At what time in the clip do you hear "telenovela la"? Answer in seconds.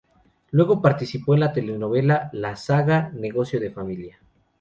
1.53-2.55